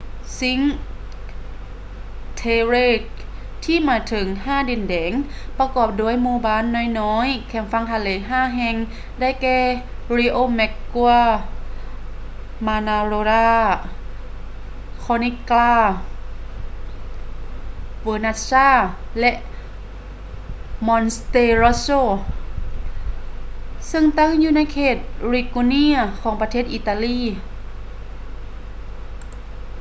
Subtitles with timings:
[0.39, 0.65] ຊິງຄ໌
[2.37, 3.21] ເທເຣ cinque terre
[3.65, 5.13] ທີ່ໝາຍເຖິງ ຫ້າດິນແດນ
[5.59, 6.65] ປະກອບດ້ວຍໝູ່ບ້ານ
[6.99, 8.75] ນ້ອຍໆແຄມຝັ່ງທະເລ ຫ້າແຫ່ງ
[9.19, 9.59] ໄດ້ແກ່
[10.15, 11.45] ຣິໂອແມັກກົວ riomaggiore
[12.65, 19.31] ມານາໂຣລາ manarola ຄໍນິກກຼາ corniglia ເວີນັດຊາ vernazza ແລະ
[20.87, 24.97] ມອນເຕຣັອດໂຊ monterosso ຊຶ່ງຕັ້ງຢູ່ໃນເຂດ
[25.33, 27.19] ລິກູເຣຍ liguria ຂອງ ປະເທດ ອີຕາລີ